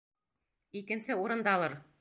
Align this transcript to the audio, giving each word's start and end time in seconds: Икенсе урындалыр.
Икенсе 0.81 1.13
урындалыр. 1.25 1.73